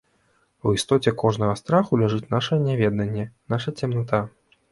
[0.69, 4.23] У істоце кожнага страху ляжыць наша няведаньне, наша цемната